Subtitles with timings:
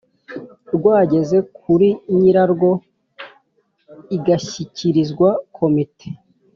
[0.75, 2.69] rwageze kuri nyirarwo
[4.17, 6.07] igashyikirizwa Komite